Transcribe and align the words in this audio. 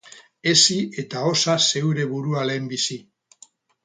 Hezi 0.51 0.77
eta 1.03 1.21
osa 1.31 1.55
zeure 1.73 2.07
burua 2.13 2.47
lehenbizi. 2.51 2.99